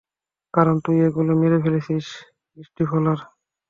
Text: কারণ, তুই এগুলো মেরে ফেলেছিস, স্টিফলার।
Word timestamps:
কারণ, 0.53 0.75
তুই 0.85 0.97
এগুলো 1.07 1.31
মেরে 1.41 1.57
ফেলেছিস, 1.63 2.05
স্টিফলার। 2.65 3.19